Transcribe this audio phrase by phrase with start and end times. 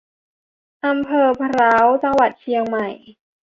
[0.85, 2.87] อำเภอพร้าว จังหวัดเชียงใหม่